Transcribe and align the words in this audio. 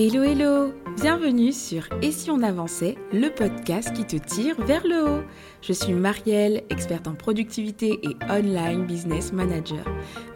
Hello 0.00 0.22
hello 0.22 0.72
Bienvenue 1.02 1.52
sur 1.52 1.88
Et 2.02 2.12
si 2.12 2.30
on 2.30 2.44
avançait, 2.44 2.94
le 3.12 3.30
podcast 3.30 3.92
qui 3.92 4.04
te 4.04 4.14
tire 4.14 4.54
vers 4.64 4.86
le 4.86 5.04
haut. 5.04 5.24
Je 5.60 5.72
suis 5.72 5.92
Marielle, 5.92 6.62
experte 6.70 7.08
en 7.08 7.14
productivité 7.14 7.98
et 8.04 8.16
online 8.30 8.86
business 8.86 9.32
manager. 9.32 9.84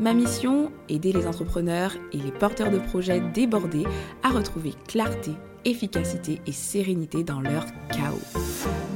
Ma 0.00 0.14
mission, 0.14 0.72
aider 0.88 1.12
les 1.12 1.28
entrepreneurs 1.28 1.94
et 2.12 2.16
les 2.16 2.32
porteurs 2.32 2.72
de 2.72 2.78
projets 2.78 3.20
débordés 3.34 3.84
à 4.24 4.30
retrouver 4.30 4.74
clarté, 4.88 5.30
efficacité 5.64 6.40
et 6.44 6.52
sérénité 6.52 7.22
dans 7.22 7.40
leur 7.40 7.66
chaos. 7.88 8.41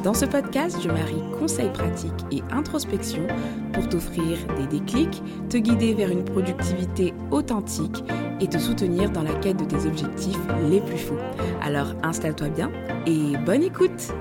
Dans 0.07 0.15
ce 0.15 0.25
podcast, 0.25 0.77
je 0.81 0.87
marie 0.87 1.21
conseils 1.37 1.73
pratiques 1.73 2.13
et 2.31 2.41
introspection 2.53 3.27
pour 3.73 3.89
t'offrir 3.89 4.39
des 4.57 4.79
déclics, 4.79 5.21
te 5.51 5.57
guider 5.57 5.95
vers 5.95 6.13
une 6.13 6.25
productivité 6.25 7.13
authentique 7.33 8.05
et 8.41 8.47
te 8.47 8.57
soutenir 8.57 9.11
dans 9.11 9.25
la 9.25 9.35
quête 9.35 9.57
de 9.57 9.65
tes 9.65 9.85
objectifs 9.85 10.39
les 10.71 10.81
plus 10.81 10.97
fous. 10.97 11.19
Alors 11.61 11.89
installe-toi 12.05 12.51
bien 12.51 12.71
et 13.05 13.37
bonne 13.39 13.65
écoute 13.65 14.13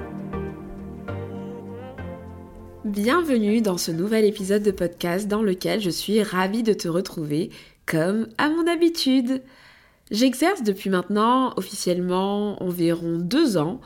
Bienvenue 2.84 3.62
dans 3.62 3.78
ce 3.78 3.92
nouvel 3.92 4.26
épisode 4.26 4.64
de 4.64 4.72
podcast 4.72 5.28
dans 5.28 5.44
lequel 5.44 5.82
je 5.82 5.92
suis 5.92 6.24
ravie 6.24 6.64
de 6.64 6.74
te 6.74 6.88
retrouver 6.88 7.52
comme 7.86 8.28
à 8.40 8.50
mon 8.50 8.66
habitude. 8.66 9.44
J'exerce 10.10 10.64
depuis 10.64 10.90
maintenant 10.90 11.54
officiellement 11.58 12.64
environ 12.64 13.20
deux 13.20 13.58
ans 13.58 13.82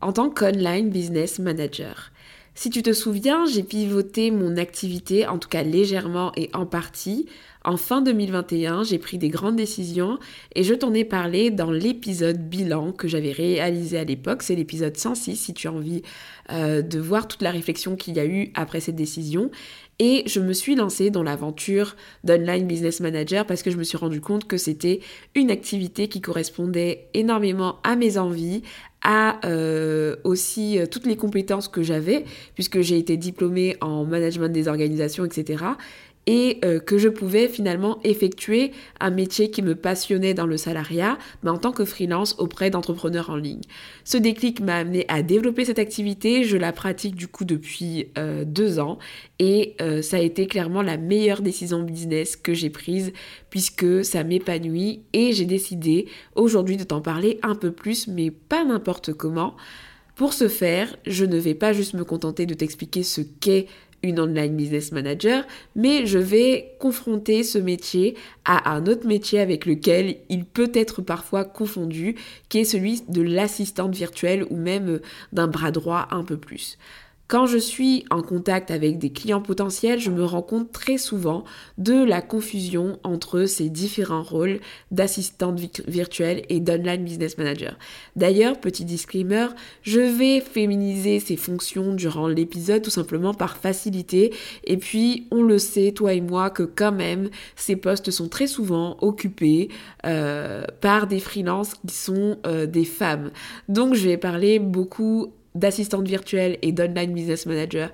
en 0.00 0.12
tant 0.12 0.30
qu'online 0.30 0.90
business 0.90 1.38
manager. 1.38 2.12
Si 2.54 2.70
tu 2.70 2.82
te 2.82 2.94
souviens, 2.94 3.44
j'ai 3.44 3.62
pivoté 3.62 4.30
mon 4.30 4.56
activité, 4.56 5.26
en 5.26 5.38
tout 5.38 5.48
cas 5.48 5.62
légèrement 5.62 6.32
et 6.36 6.48
en 6.54 6.64
partie. 6.64 7.26
En 7.64 7.76
fin 7.76 8.00
2021, 8.00 8.82
j'ai 8.82 8.96
pris 8.98 9.18
des 9.18 9.28
grandes 9.28 9.56
décisions 9.56 10.18
et 10.54 10.62
je 10.62 10.72
t'en 10.72 10.94
ai 10.94 11.04
parlé 11.04 11.50
dans 11.50 11.70
l'épisode 11.70 12.48
bilan 12.48 12.92
que 12.92 13.08
j'avais 13.08 13.32
réalisé 13.32 13.98
à 13.98 14.04
l'époque. 14.04 14.42
C'est 14.42 14.54
l'épisode 14.54 14.96
106 14.96 15.36
si 15.36 15.52
tu 15.52 15.68
as 15.68 15.72
envie 15.72 16.00
euh, 16.50 16.80
de 16.80 16.98
voir 16.98 17.28
toute 17.28 17.42
la 17.42 17.50
réflexion 17.50 17.94
qu'il 17.94 18.16
y 18.16 18.20
a 18.20 18.24
eu 18.24 18.52
après 18.54 18.80
cette 18.80 18.96
décision. 18.96 19.50
Et 19.98 20.22
je 20.26 20.40
me 20.40 20.52
suis 20.52 20.76
lancée 20.76 21.10
dans 21.10 21.22
l'aventure 21.22 21.96
d'Online 22.22 22.66
Business 22.66 23.00
Manager 23.00 23.44
parce 23.44 23.62
que 23.62 23.70
je 23.70 23.76
me 23.76 23.84
suis 23.84 23.98
rendu 23.98 24.20
compte 24.20 24.46
que 24.46 24.56
c'était 24.58 25.00
une 25.34 25.50
activité 25.50 26.08
qui 26.08 26.20
correspondait 26.20 27.08
énormément 27.14 27.80
à 27.82 27.96
mes 27.96 28.16
envies, 28.16 28.62
à 29.08 29.38
euh, 29.46 30.16
aussi 30.24 30.80
euh, 30.80 30.86
toutes 30.86 31.06
les 31.06 31.16
compétences 31.16 31.68
que 31.68 31.84
j'avais, 31.84 32.24
puisque 32.54 32.80
j'ai 32.80 32.98
été 32.98 33.16
diplômée 33.16 33.76
en 33.80 34.04
management 34.04 34.48
des 34.48 34.66
organisations, 34.66 35.24
etc 35.24 35.64
et 36.26 36.58
euh, 36.64 36.80
que 36.80 36.98
je 36.98 37.08
pouvais 37.08 37.48
finalement 37.48 37.98
effectuer 38.02 38.72
un 39.00 39.10
métier 39.10 39.50
qui 39.50 39.62
me 39.62 39.74
passionnait 39.74 40.34
dans 40.34 40.46
le 40.46 40.56
salariat, 40.56 41.18
mais 41.42 41.50
en 41.50 41.58
tant 41.58 41.72
que 41.72 41.84
freelance 41.84 42.34
auprès 42.38 42.70
d'entrepreneurs 42.70 43.30
en 43.30 43.36
ligne. 43.36 43.60
Ce 44.04 44.16
déclic 44.16 44.60
m'a 44.60 44.76
amené 44.76 45.04
à 45.08 45.22
développer 45.22 45.64
cette 45.64 45.78
activité, 45.78 46.44
je 46.44 46.56
la 46.56 46.72
pratique 46.72 47.14
du 47.14 47.28
coup 47.28 47.44
depuis 47.44 48.08
euh, 48.18 48.44
deux 48.44 48.78
ans 48.80 48.98
et 49.38 49.76
euh, 49.80 50.02
ça 50.02 50.16
a 50.16 50.20
été 50.20 50.46
clairement 50.46 50.82
la 50.82 50.96
meilleure 50.96 51.42
décision 51.42 51.82
business 51.82 52.36
que 52.36 52.54
j'ai 52.54 52.70
prise 52.70 53.12
puisque 53.50 54.04
ça 54.04 54.24
m'épanouit 54.24 55.02
et 55.12 55.32
j'ai 55.32 55.46
décidé 55.46 56.06
aujourd'hui 56.34 56.76
de 56.76 56.84
t'en 56.84 57.00
parler 57.00 57.38
un 57.42 57.54
peu 57.54 57.70
plus, 57.70 58.08
mais 58.08 58.30
pas 58.30 58.64
n'importe 58.64 59.12
comment. 59.12 59.56
Pour 60.16 60.32
ce 60.32 60.48
faire, 60.48 60.96
je 61.06 61.26
ne 61.26 61.36
vais 61.36 61.54
pas 61.54 61.74
juste 61.74 61.92
me 61.92 62.02
contenter 62.02 62.46
de 62.46 62.54
t'expliquer 62.54 63.02
ce 63.02 63.20
qu'est 63.20 63.66
une 64.02 64.20
online 64.20 64.56
business 64.56 64.92
manager, 64.92 65.44
mais 65.74 66.06
je 66.06 66.18
vais 66.18 66.76
confronter 66.78 67.42
ce 67.42 67.58
métier 67.58 68.16
à 68.44 68.72
un 68.74 68.86
autre 68.86 69.06
métier 69.06 69.40
avec 69.40 69.66
lequel 69.66 70.16
il 70.28 70.44
peut 70.44 70.70
être 70.74 71.02
parfois 71.02 71.44
confondu, 71.44 72.16
qui 72.48 72.58
est 72.58 72.64
celui 72.64 73.02
de 73.08 73.22
l'assistante 73.22 73.94
virtuelle 73.94 74.46
ou 74.50 74.56
même 74.56 75.00
d'un 75.32 75.48
bras 75.48 75.70
droit 75.70 76.08
un 76.10 76.24
peu 76.24 76.36
plus. 76.36 76.78
Quand 77.28 77.46
je 77.46 77.58
suis 77.58 78.04
en 78.10 78.22
contact 78.22 78.70
avec 78.70 78.98
des 78.98 79.10
clients 79.10 79.40
potentiels, 79.40 79.98
je 79.98 80.10
me 80.10 80.24
rends 80.24 80.42
compte 80.42 80.70
très 80.70 80.96
souvent 80.96 81.42
de 81.76 82.04
la 82.04 82.22
confusion 82.22 83.00
entre 83.02 83.46
ces 83.46 83.68
différents 83.68 84.22
rôles 84.22 84.60
d'assistante 84.92 85.60
virtuelle 85.88 86.44
et 86.48 86.60
d'online 86.60 87.02
business 87.02 87.36
manager. 87.36 87.76
D'ailleurs, 88.14 88.60
petit 88.60 88.84
disclaimer, 88.84 89.48
je 89.82 89.98
vais 89.98 90.40
féminiser 90.40 91.18
ces 91.18 91.36
fonctions 91.36 91.94
durant 91.94 92.28
l'épisode 92.28 92.82
tout 92.82 92.90
simplement 92.90 93.34
par 93.34 93.56
facilité. 93.56 94.32
Et 94.62 94.76
puis, 94.76 95.26
on 95.32 95.42
le 95.42 95.58
sait, 95.58 95.90
toi 95.90 96.12
et 96.12 96.20
moi, 96.20 96.50
que 96.50 96.62
quand 96.62 96.92
même, 96.92 97.30
ces 97.56 97.74
postes 97.74 98.12
sont 98.12 98.28
très 98.28 98.46
souvent 98.46 98.98
occupés 99.00 99.68
euh, 100.04 100.64
par 100.80 101.08
des 101.08 101.18
freelances 101.18 101.74
qui 101.74 101.92
sont 101.92 102.38
euh, 102.46 102.66
des 102.66 102.84
femmes. 102.84 103.32
Donc, 103.68 103.94
je 103.94 104.08
vais 104.08 104.16
parler 104.16 104.60
beaucoup 104.60 105.32
d'assistante 105.56 106.06
virtuelle 106.06 106.58
et 106.62 106.72
d'online 106.72 107.12
business 107.12 107.46
manager 107.46 107.90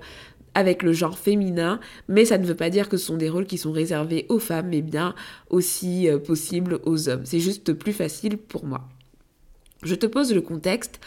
avec 0.55 0.83
le 0.83 0.93
genre 0.93 1.17
féminin, 1.17 1.79
mais 2.07 2.25
ça 2.25 2.37
ne 2.37 2.45
veut 2.45 2.55
pas 2.55 2.69
dire 2.69 2.89
que 2.89 2.97
ce 2.97 3.07
sont 3.07 3.17
des 3.17 3.29
rôles 3.29 3.47
qui 3.47 3.57
sont 3.57 3.71
réservés 3.71 4.25
aux 4.29 4.39
femmes, 4.39 4.69
mais 4.69 4.81
bien 4.81 5.15
aussi 5.49 6.07
euh, 6.07 6.19
possibles 6.19 6.79
aux 6.85 7.09
hommes. 7.09 7.25
C'est 7.25 7.39
juste 7.39 7.73
plus 7.73 7.93
facile 7.93 8.37
pour 8.37 8.65
moi. 8.65 8.87
Je 9.83 9.95
te 9.95 10.05
pose 10.05 10.33
le 10.33 10.41
contexte. 10.41 10.99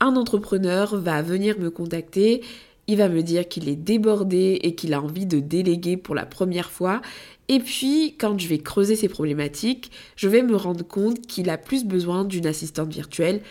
Un 0.00 0.16
entrepreneur 0.16 0.96
va 0.96 1.22
venir 1.22 1.58
me 1.58 1.70
contacter, 1.70 2.42
il 2.86 2.96
va 2.96 3.08
me 3.08 3.22
dire 3.22 3.46
qu'il 3.48 3.68
est 3.68 3.76
débordé 3.76 4.58
et 4.62 4.74
qu'il 4.74 4.94
a 4.94 5.00
envie 5.00 5.26
de 5.26 5.40
déléguer 5.40 5.96
pour 5.96 6.14
la 6.14 6.26
première 6.26 6.70
fois. 6.70 7.00
Et 7.48 7.58
puis, 7.60 8.16
quand 8.18 8.38
je 8.38 8.48
vais 8.48 8.58
creuser 8.58 8.96
ses 8.96 9.08
problématiques, 9.08 9.90
je 10.16 10.28
vais 10.28 10.42
me 10.42 10.56
rendre 10.56 10.84
compte 10.84 11.20
qu'il 11.26 11.50
a 11.50 11.58
plus 11.58 11.84
besoin 11.84 12.24
d'une 12.24 12.46
assistante 12.46 12.92
virtuelle 12.92 13.42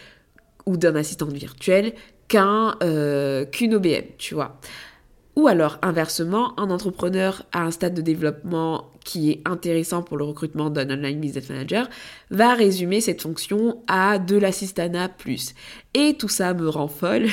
ou 0.69 0.78
d'un 0.78 0.96
assistant 0.96 1.25
virtuel 1.25 1.94
qu'un 2.28 2.78
euh, 2.84 3.44
qu'une 3.46 3.74
OBM, 3.74 4.06
tu 4.19 4.35
vois. 4.35 4.59
Ou 5.35 5.47
alors, 5.47 5.80
inversement, 5.81 6.59
un 6.59 6.69
entrepreneur 6.69 7.44
à 7.53 7.62
un 7.63 7.72
stade 7.72 7.94
de 7.94 8.02
développement 8.02 8.91
qui 9.06 9.31
est 9.31 9.41
intéressant 9.46 10.03
pour 10.03 10.18
le 10.18 10.25
recrutement 10.25 10.69
d'un 10.69 10.90
online 10.91 11.19
business 11.19 11.50
manager 11.50 11.90
va 12.29 12.53
résumer 12.53 13.00
cette 13.00 13.22
fonction 13.22 13.81
à 13.88 14.19
de 14.19 14.35
l'assistana 14.35 15.08
plus. 15.08 15.56
Et 15.94 16.16
tout 16.16 16.28
ça 16.28 16.53
me 16.53 16.68
rend 16.68 16.90
folle, 16.90 17.28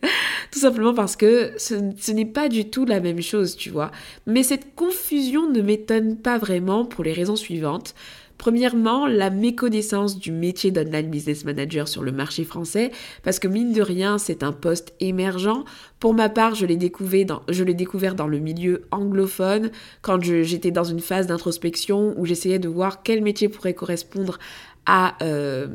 tout 0.50 0.58
simplement 0.58 0.94
parce 0.94 1.16
que 1.16 1.52
ce, 1.58 1.74
ce 1.98 2.12
n'est 2.12 2.24
pas 2.24 2.48
du 2.48 2.70
tout 2.70 2.86
la 2.86 3.00
même 3.00 3.20
chose, 3.20 3.56
tu 3.56 3.70
vois. 3.70 3.90
Mais 4.26 4.42
cette 4.42 4.74
confusion 4.74 5.50
ne 5.50 5.60
m'étonne 5.60 6.16
pas 6.16 6.38
vraiment 6.38 6.86
pour 6.86 7.04
les 7.04 7.12
raisons 7.12 7.36
suivantes. 7.36 7.94
Premièrement, 8.40 9.06
la 9.06 9.28
méconnaissance 9.28 10.18
du 10.18 10.32
métier 10.32 10.70
d'online 10.70 11.10
business 11.10 11.44
manager 11.44 11.86
sur 11.86 12.02
le 12.02 12.10
marché 12.10 12.44
français, 12.44 12.90
parce 13.22 13.38
que 13.38 13.46
mine 13.46 13.74
de 13.74 13.82
rien, 13.82 14.16
c'est 14.16 14.42
un 14.42 14.52
poste 14.52 14.94
émergent. 14.98 15.62
Pour 15.98 16.14
ma 16.14 16.30
part, 16.30 16.54
je 16.54 16.64
l'ai 16.64 16.78
découvert 16.78 18.14
dans, 18.14 18.26
le 18.26 18.38
milieu 18.38 18.86
anglophone, 18.92 19.70
quand 20.00 20.22
j'étais 20.22 20.70
dans 20.70 20.84
une 20.84 21.00
phase 21.00 21.26
d'introspection 21.26 22.14
où 22.16 22.24
j'essayais 22.24 22.58
de 22.58 22.70
voir 22.70 23.02
quel 23.02 23.22
métier 23.22 23.50
pourrait 23.50 23.74
correspondre 23.74 24.38
à, 24.86 25.22
euh, 25.22 25.66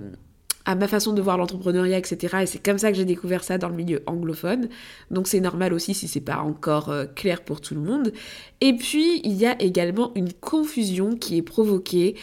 ma 0.66 0.88
façon 0.88 1.14
de 1.14 1.22
voir 1.22 1.38
l'entrepreneuriat, 1.38 2.00
etc. 2.00 2.38
Et 2.42 2.46
c'est 2.48 2.66
comme 2.66 2.80
ça 2.80 2.90
que 2.90 2.98
j'ai 2.98 3.06
découvert 3.06 3.44
ça 3.44 3.60
dans 3.60 3.70
le 3.70 3.76
milieu 3.76 4.02
anglophone. 4.08 4.70
Donc 5.12 5.28
c'est 5.28 5.40
normal 5.40 5.72
aussi 5.72 5.94
si 5.94 6.08
c'est 6.08 6.20
pas 6.20 6.40
encore 6.40 6.90
euh, 6.90 7.06
clair 7.06 7.42
pour 7.44 7.62
tout 7.62 7.76
le 7.76 7.82
monde. 7.82 8.12
Et 8.60 8.74
puis 8.74 9.22
il 9.24 9.34
y 9.34 9.46
a 9.46 9.56
également 9.62 10.12
une 10.16 10.34
confusion 10.34 11.16
qui 11.16 11.38
est 11.38 11.44
provoquée 11.44 12.16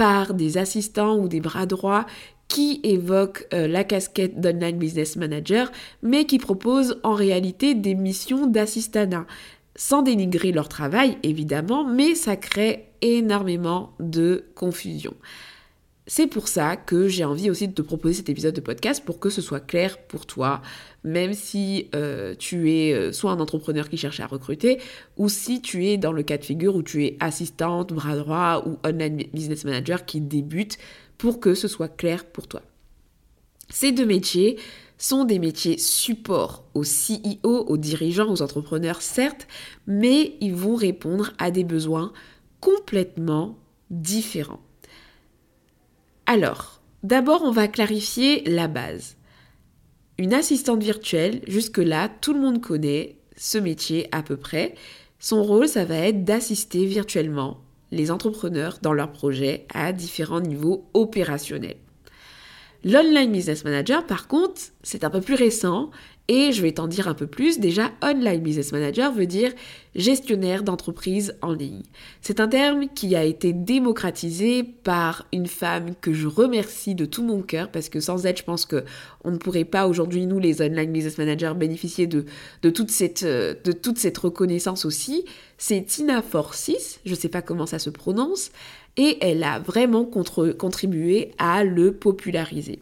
par 0.00 0.32
des 0.32 0.56
assistants 0.56 1.18
ou 1.18 1.28
des 1.28 1.40
bras 1.40 1.66
droits 1.66 2.06
qui 2.48 2.80
évoquent 2.84 3.46
euh, 3.52 3.68
la 3.68 3.84
casquette 3.84 4.40
d'online 4.40 4.78
business 4.78 5.16
manager, 5.16 5.70
mais 6.02 6.24
qui 6.24 6.38
proposent 6.38 6.98
en 7.02 7.12
réalité 7.12 7.74
des 7.74 7.94
missions 7.94 8.46
d'assistanat. 8.46 9.26
Sans 9.76 10.00
dénigrer 10.00 10.52
leur 10.52 10.70
travail, 10.70 11.18
évidemment, 11.22 11.84
mais 11.84 12.14
ça 12.14 12.36
crée 12.36 12.86
énormément 13.02 13.92
de 14.00 14.46
confusion. 14.54 15.12
C'est 16.12 16.26
pour 16.26 16.48
ça 16.48 16.74
que 16.74 17.06
j'ai 17.06 17.24
envie 17.24 17.50
aussi 17.50 17.68
de 17.68 17.72
te 17.72 17.82
proposer 17.82 18.14
cet 18.14 18.28
épisode 18.28 18.56
de 18.56 18.60
podcast 18.60 19.04
pour 19.04 19.20
que 19.20 19.30
ce 19.30 19.40
soit 19.40 19.60
clair 19.60 19.96
pour 19.96 20.26
toi, 20.26 20.60
même 21.04 21.34
si 21.34 21.88
euh, 21.94 22.34
tu 22.36 22.72
es 22.72 22.92
euh, 22.92 23.12
soit 23.12 23.30
un 23.30 23.38
entrepreneur 23.38 23.88
qui 23.88 23.96
cherche 23.96 24.18
à 24.18 24.26
recruter, 24.26 24.80
ou 25.16 25.28
si 25.28 25.62
tu 25.62 25.86
es 25.86 25.98
dans 25.98 26.10
le 26.10 26.24
cas 26.24 26.36
de 26.36 26.44
figure 26.44 26.74
où 26.74 26.82
tu 26.82 27.04
es 27.04 27.16
assistante, 27.20 27.92
bras 27.92 28.16
droit 28.16 28.64
ou 28.66 28.76
online 28.84 29.22
business 29.32 29.62
manager 29.62 30.04
qui 30.04 30.20
débute, 30.20 30.78
pour 31.16 31.38
que 31.38 31.54
ce 31.54 31.68
soit 31.68 31.86
clair 31.86 32.24
pour 32.24 32.48
toi. 32.48 32.62
Ces 33.68 33.92
deux 33.92 34.04
métiers 34.04 34.58
sont 34.98 35.24
des 35.24 35.38
métiers 35.38 35.78
support 35.78 36.64
aux 36.74 36.82
CEO, 36.82 37.66
aux 37.68 37.76
dirigeants, 37.76 38.32
aux 38.32 38.42
entrepreneurs, 38.42 39.00
certes, 39.00 39.46
mais 39.86 40.34
ils 40.40 40.56
vont 40.56 40.74
répondre 40.74 41.30
à 41.38 41.52
des 41.52 41.62
besoins 41.62 42.12
complètement 42.58 43.56
différents. 43.90 44.60
Alors, 46.32 46.80
d'abord, 47.02 47.42
on 47.42 47.50
va 47.50 47.66
clarifier 47.66 48.44
la 48.48 48.68
base. 48.68 49.16
Une 50.16 50.32
assistante 50.32 50.80
virtuelle, 50.80 51.40
jusque-là, 51.48 52.08
tout 52.08 52.32
le 52.32 52.38
monde 52.38 52.60
connaît 52.60 53.16
ce 53.36 53.58
métier 53.58 54.06
à 54.12 54.22
peu 54.22 54.36
près. 54.36 54.76
Son 55.18 55.42
rôle, 55.42 55.66
ça 55.66 55.84
va 55.84 55.96
être 55.96 56.22
d'assister 56.22 56.86
virtuellement 56.86 57.58
les 57.90 58.12
entrepreneurs 58.12 58.78
dans 58.80 58.92
leurs 58.92 59.10
projets 59.10 59.66
à 59.74 59.92
différents 59.92 60.40
niveaux 60.40 60.88
opérationnels. 60.94 61.78
L'Online 62.84 63.32
Business 63.32 63.64
Manager, 63.64 64.06
par 64.06 64.28
contre, 64.28 64.60
c'est 64.84 65.02
un 65.02 65.10
peu 65.10 65.20
plus 65.20 65.34
récent 65.34 65.90
et 66.30 66.52
je 66.52 66.62
vais 66.62 66.70
t'en 66.70 66.86
dire 66.86 67.08
un 67.08 67.14
peu 67.14 67.26
plus. 67.26 67.58
Déjà, 67.58 67.90
Online 68.04 68.40
Business 68.40 68.70
Manager 68.70 69.12
veut 69.12 69.26
dire 69.26 69.50
gestionnaire 69.96 70.62
d'entreprise 70.62 71.34
en 71.42 71.52
ligne. 71.52 71.82
C'est 72.20 72.38
un 72.38 72.46
terme 72.46 72.86
qui 72.94 73.16
a 73.16 73.24
été 73.24 73.52
démocratisé 73.52 74.62
par 74.62 75.26
une 75.32 75.48
femme 75.48 75.96
que 76.00 76.12
je 76.12 76.28
remercie 76.28 76.94
de 76.94 77.04
tout 77.04 77.24
mon 77.24 77.42
cœur 77.42 77.72
parce 77.72 77.88
que 77.88 77.98
sans 77.98 78.26
elle, 78.26 78.36
je 78.36 78.44
pense 78.44 78.64
que 78.64 78.84
on 79.24 79.32
ne 79.32 79.38
pourrait 79.38 79.64
pas 79.64 79.88
aujourd'hui, 79.88 80.26
nous, 80.26 80.38
les 80.38 80.62
Online 80.62 80.92
Business 80.92 81.18
Managers, 81.18 81.54
bénéficier 81.56 82.06
de, 82.06 82.24
de, 82.62 82.70
toute, 82.70 82.92
cette, 82.92 83.24
de 83.24 83.72
toute 83.72 83.98
cette 83.98 84.18
reconnaissance 84.18 84.84
aussi. 84.84 85.24
C'est 85.58 85.82
Tina 85.82 86.22
Forcis, 86.22 87.00
je 87.04 87.10
ne 87.10 87.16
sais 87.16 87.28
pas 87.28 87.42
comment 87.42 87.66
ça 87.66 87.80
se 87.80 87.90
prononce, 87.90 88.52
et 88.96 89.18
elle 89.20 89.42
a 89.42 89.58
vraiment 89.58 90.04
contribué 90.04 91.32
à 91.38 91.64
le 91.64 91.92
populariser. 91.92 92.78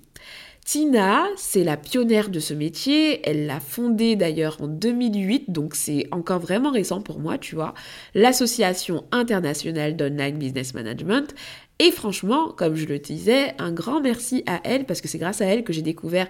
Tina, 0.70 1.24
c'est 1.38 1.64
la 1.64 1.78
pionnière 1.78 2.28
de 2.28 2.40
ce 2.40 2.52
métier. 2.52 3.26
Elle 3.26 3.46
l'a 3.46 3.58
fondé 3.58 4.16
d'ailleurs 4.16 4.58
en 4.60 4.66
2008, 4.66 5.50
donc 5.50 5.74
c'est 5.74 6.06
encore 6.10 6.40
vraiment 6.40 6.70
récent 6.70 7.00
pour 7.00 7.20
moi, 7.20 7.38
tu 7.38 7.54
vois. 7.54 7.72
L'Association 8.14 9.06
internationale 9.10 9.96
d'online 9.96 10.36
business 10.36 10.74
management. 10.74 11.34
Et 11.78 11.90
franchement, 11.90 12.52
comme 12.54 12.74
je 12.74 12.84
le 12.84 12.98
disais, 12.98 13.54
un 13.58 13.72
grand 13.72 14.02
merci 14.02 14.42
à 14.46 14.60
elle 14.62 14.84
parce 14.84 15.00
que 15.00 15.08
c'est 15.08 15.16
grâce 15.16 15.40
à 15.40 15.46
elle 15.46 15.64
que 15.64 15.72
j'ai 15.72 15.80
découvert 15.80 16.28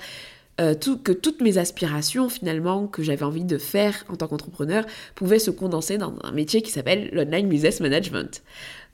euh, 0.61 0.75
que 0.75 1.13
toutes 1.13 1.41
mes 1.41 1.59
aspirations 1.59 2.29
finalement 2.29 2.87
que 2.89 3.03
j'avais 3.03 3.23
envie 3.23 3.45
de 3.45 3.59
faire 3.59 4.05
en 4.09 4.17
tant 4.17 4.27
qu'entrepreneur 4.27 4.85
pouvaient 5.15 5.39
se 5.39 5.51
condenser 5.51 5.99
dans 5.99 6.15
un 6.25 6.33
métier 6.33 6.63
qui 6.63 6.71
s'appelle 6.71 7.11
l'online 7.13 7.49
business 7.49 7.81
management. 7.81 8.43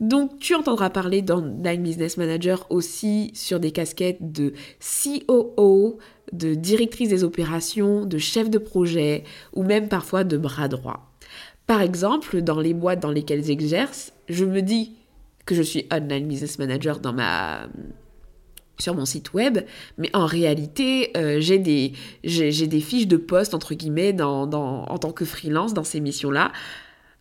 Donc 0.00 0.38
tu 0.38 0.54
entendras 0.54 0.90
parler 0.90 1.22
d'online 1.22 1.82
business 1.82 2.16
manager 2.16 2.66
aussi 2.70 3.30
sur 3.34 3.60
des 3.60 3.70
casquettes 3.70 4.32
de 4.32 4.52
COO, 4.80 5.98
de 6.32 6.54
directrice 6.54 7.08
des 7.08 7.24
opérations, 7.24 8.04
de 8.04 8.18
chef 8.18 8.50
de 8.50 8.58
projet 8.58 9.24
ou 9.54 9.62
même 9.62 9.88
parfois 9.88 10.24
de 10.24 10.36
bras 10.36 10.68
droit. 10.68 11.14
Par 11.66 11.80
exemple, 11.80 12.42
dans 12.42 12.60
les 12.60 12.74
boîtes 12.74 13.00
dans 13.00 13.10
lesquelles 13.10 13.44
j'exerce, 13.44 14.12
je 14.28 14.44
me 14.44 14.60
dis 14.60 14.92
que 15.46 15.54
je 15.54 15.62
suis 15.62 15.86
online 15.92 16.26
business 16.26 16.58
manager 16.58 17.00
dans 17.00 17.12
ma 17.12 17.68
sur 18.78 18.94
mon 18.94 19.04
site 19.04 19.34
web, 19.34 19.58
mais 19.98 20.10
en 20.14 20.26
réalité, 20.26 21.10
euh, 21.16 21.40
j'ai 21.40 21.58
des, 21.58 22.80
fiches 22.80 23.06
de 23.06 23.16
poste, 23.16 23.54
entre 23.54 23.74
guillemets, 23.74 24.20
en 24.20 24.98
tant 24.98 25.12
que 25.12 25.24
freelance 25.24 25.74
dans 25.74 25.84
ces 25.84 26.00
missions-là, 26.00 26.52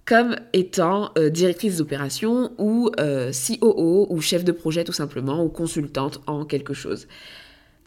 comme 0.05 0.35
étant 0.51 1.11
euh, 1.17 1.29
directrice 1.29 1.77
d'opération 1.77 2.51
ou 2.57 2.91
euh, 2.99 3.31
COO 3.31 4.07
ou 4.09 4.21
chef 4.21 4.43
de 4.43 4.51
projet 4.51 4.83
tout 4.83 4.93
simplement, 4.93 5.43
ou 5.43 5.49
consultante 5.49 6.21
en 6.27 6.45
quelque 6.45 6.73
chose. 6.73 7.07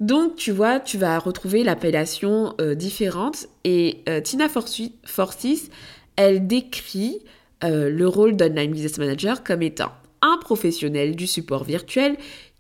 Donc, 0.00 0.36
tu 0.36 0.52
vois, 0.52 0.78
tu 0.78 0.98
vas 0.98 1.18
retrouver 1.18 1.64
l'appellation 1.64 2.54
différente 2.76 3.46
et 3.64 4.02
Tina 4.24 4.46
Fortis, 4.50 5.70
elle 6.16 6.46
décrit 6.46 7.20
le 7.62 8.04
rôle 8.04 8.36
d'online 8.36 8.72
business 8.72 8.98
manager 8.98 9.42
comme 9.42 9.62
étant 9.62 9.92
un 10.22 10.38
professionnel 10.38 11.16
du 11.16 11.26
support 11.26 11.64
virtuel 11.64 12.16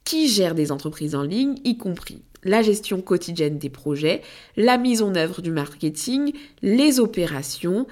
qui 0.06 0.28
gère 0.28 0.54
des 0.54 0.72
entreprises 0.72 1.14
en 1.14 1.24
ligne, 1.24 1.56
y 1.64 1.76
compris 1.76 2.22
la 2.44 2.62
gestion 2.62 3.02
quotidienne 3.02 3.58
des 3.58 3.68
projets, 3.68 4.22
la 4.56 4.78
mise 4.78 5.02
en 5.02 5.16
œuvre 5.16 5.42
du 5.42 5.50
marketing, 5.50 6.32
les 6.62 7.00
opérations, 7.00 7.86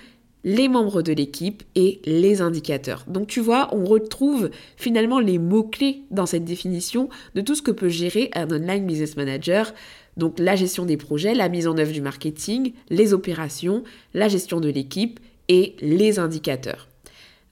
les 0.44 0.68
membres 0.68 1.02
de 1.02 1.12
l'équipe 1.12 1.64
et 1.74 2.00
les 2.04 2.40
indicateurs. 2.40 3.04
Donc 3.08 3.26
tu 3.26 3.40
vois, 3.40 3.68
on 3.74 3.84
retrouve 3.84 4.50
finalement 4.76 5.18
les 5.18 5.38
mots-clés 5.38 6.02
dans 6.12 6.26
cette 6.26 6.44
définition 6.44 7.08
de 7.34 7.40
tout 7.40 7.56
ce 7.56 7.62
que 7.62 7.72
peut 7.72 7.88
gérer 7.88 8.30
un 8.34 8.48
online 8.48 8.86
business 8.86 9.16
manager. 9.16 9.74
Donc 10.16 10.38
la 10.38 10.54
gestion 10.54 10.86
des 10.86 10.96
projets, 10.96 11.34
la 11.34 11.48
mise 11.48 11.66
en 11.66 11.76
œuvre 11.78 11.92
du 11.92 12.00
marketing, 12.00 12.74
les 12.90 13.12
opérations, 13.12 13.82
la 14.12 14.28
gestion 14.28 14.60
de 14.60 14.68
l'équipe 14.68 15.18
et 15.48 15.74
les 15.80 16.20
indicateurs. 16.20 16.88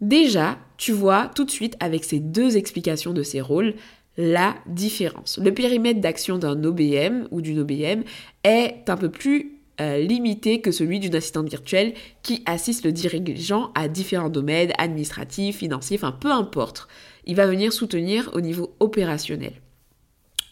Déjà, 0.01 0.59
tu 0.77 0.93
vois 0.93 1.31
tout 1.35 1.45
de 1.45 1.51
suite 1.51 1.77
avec 1.81 2.05
ces 2.05 2.19
deux 2.19 2.57
explications 2.57 3.13
de 3.13 3.23
ces 3.23 3.41
rôles 3.41 3.75
la 4.17 4.57
différence. 4.67 5.39
Le 5.43 5.53
périmètre 5.53 6.01
d'action 6.01 6.39
d'un 6.39 6.63
OBM 6.65 7.29
ou 7.31 7.41
d'une 7.41 7.61
OBM 7.61 8.03
est 8.45 8.89
un 8.89 8.97
peu 8.97 9.11
plus 9.11 9.59
euh, 9.81 9.99
limité 9.99 10.61
que 10.61 10.71
celui 10.71 11.01
d'une 11.01 11.15
assistante 11.15 11.49
virtuelle 11.49 11.95
qui 12.23 12.43
assiste 12.45 12.85
le 12.85 12.93
dirigeant 12.93 13.73
à 13.75 13.89
différents 13.89 14.29
domaines 14.29 14.73
administratifs, 14.77 15.57
financiers, 15.57 15.97
enfin 15.97 16.13
peu 16.13 16.31
importe. 16.31 16.89
Il 17.25 17.37
va 17.37 17.47
venir 17.47 17.73
soutenir 17.73 18.31
au 18.35 18.41
niveau 18.41 18.75
opérationnel. 18.81 19.55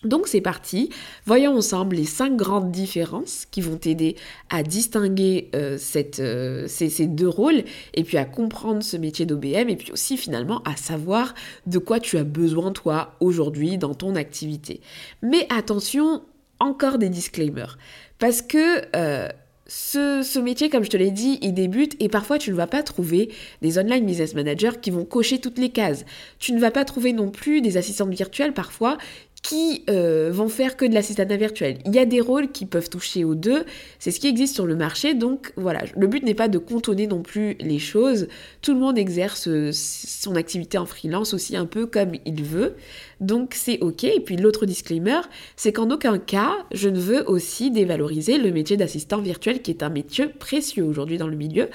Donc 0.05 0.29
c'est 0.29 0.41
parti, 0.41 0.88
voyons 1.26 1.55
ensemble 1.55 1.97
les 1.97 2.06
cinq 2.06 2.35
grandes 2.35 2.70
différences 2.70 3.47
qui 3.50 3.61
vont 3.61 3.76
t'aider 3.76 4.17
à 4.49 4.62
distinguer 4.62 5.50
euh, 5.55 5.76
euh, 6.20 6.64
ces, 6.69 7.06
deux 7.06 7.29
rôles 7.29 7.64
et 7.93 8.02
puis 8.02 8.17
à 8.17 8.25
comprendre 8.25 8.82
ce 8.82 8.97
métier 8.97 9.26
d'OBM 9.26 9.69
et 9.69 9.76
puis 9.76 9.93
aussi 9.93 10.17
finalement 10.17 10.62
à 10.64 10.75
savoir 10.76 11.35
de 11.67 11.76
quoi 11.76 12.00
tu 12.00 12.17
as 12.17 12.25
besoin 12.25 12.73
toi 12.73 13.14
aujourd'hui 13.20 13.76
dans 13.76 13.94
ton 13.94 14.17
activité. 14.17 14.81
Mais 15.20 15.47
attention, 15.50 16.23
encore 16.61 16.97
des 16.97 17.11
disclaimers, 17.11 17.76
parce 18.19 18.41
que... 18.41 18.82
Euh, 18.97 19.29
ce, 19.73 20.23
ce, 20.25 20.41
métier, 20.41 20.69
comme 20.69 20.82
je 20.82 20.91
te 20.91 20.97
l'ai 20.97 21.12
dit, 21.12 21.38
il 21.43 21.55
débute 21.55 21.94
et 22.00 22.08
parfois 22.08 22.38
tu 22.38 22.50
ne 22.50 22.56
vas 22.56 22.67
pas 22.67 22.82
trouver 22.82 23.32
des 23.62 23.79
online 23.79 24.05
business 24.05 24.35
managers 24.35 24.81
qui 24.82 24.91
vont 24.91 25.05
cocher 25.05 25.38
toutes 25.38 25.58
les 25.58 25.69
cases. 25.69 26.05
Tu 26.41 26.52
ne 26.52 26.58
vas 26.58 26.73
pas 26.73 26.85
trouver 26.85 27.12
non 27.12 27.31
plus 27.31 27.61
des 27.61 27.76
assistantes 27.76 28.11
virtuelles 28.11 28.52
parfois 28.52 28.99
qui 29.42 29.84
euh, 29.88 30.31
vont 30.32 30.48
faire 30.48 30.76
que 30.76 30.84
de 30.84 30.92
l'assistanat 30.92 31.37
virtuel. 31.37 31.78
Il 31.87 31.94
y 31.94 31.98
a 31.98 32.04
des 32.04 32.20
rôles 32.20 32.52
qui 32.52 32.66
peuvent 32.66 32.90
toucher 32.90 33.25
aux 33.25 33.34
deux, 33.34 33.64
c'est 33.98 34.10
ce 34.10 34.20
qui 34.20 34.28
existe 34.28 34.54
sur 34.54 34.66
le 34.66 34.76
marché, 34.76 35.14
donc 35.14 35.52
voilà, 35.56 35.82
le 35.96 36.06
but 36.06 36.22
n'est 36.22 36.34
pas 36.34 36.48
de 36.48 36.58
contonner 36.58 37.06
non 37.06 37.22
plus 37.22 37.56
les 37.60 37.78
choses, 37.78 38.28
tout 38.60 38.75
le 38.75 38.81
monde 38.81 38.98
exerce 38.98 39.48
euh, 39.48 39.70
son 39.72 40.37
activité 40.37 40.76
en 40.76 40.87
freelance 40.87 41.32
aussi 41.32 41.56
un 41.56 41.66
peu 41.66 41.87
comme 41.87 42.12
il 42.26 42.42
veut, 42.42 42.76
donc 43.20 43.54
c'est 43.54 43.81
ok, 43.81 44.04
et 44.04 44.20
puis 44.20 44.37
l'autre 44.37 44.66
disclaimer, 44.66 45.20
c'est 45.56 45.72
qu'en 45.72 45.90
aucun 45.90 46.19
cas, 46.19 46.52
je 46.72 46.88
ne 46.88 46.98
veux 46.98 47.28
aussi 47.28 47.70
dévaloriser 47.70 48.37
le 48.37 48.50
métier 48.52 48.76
d'assistant 48.76 49.22
virtuel 49.22 49.62
qui 49.62 49.70
est 49.70 49.82
un 49.82 49.90
métier 49.90 50.26
précieux 50.26 50.84
aujourd'hui 50.84 51.16
dans 51.16 51.28
le 51.28 51.37
milieu, 51.37 51.69